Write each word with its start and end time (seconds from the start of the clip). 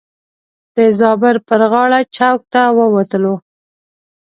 د 0.75 0.77
زابر 0.99 1.35
پر 1.47 1.61
غاړه 1.71 1.99
چوک 2.15 2.39
ته 2.53 2.61
ووتلو. 2.77 3.35